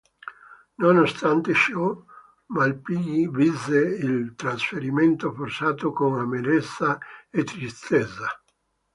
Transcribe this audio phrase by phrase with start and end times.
[0.79, 1.95] Nonostante ciò,
[2.47, 6.97] Malpighi visse il trasferimento forzato con amarezza
[7.29, 8.41] e tristezza.